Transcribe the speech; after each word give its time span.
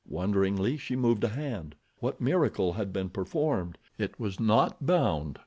Wonderingly 0.09 0.77
she 0.77 0.95
moved 0.95 1.23
a 1.23 1.27
hand. 1.27 1.75
What 1.99 2.19
miracle 2.19 2.73
had 2.73 2.91
been 2.91 3.11
performed? 3.11 3.77
It 3.99 4.19
was 4.19 4.39
not 4.39 4.83
bound! 4.83 5.37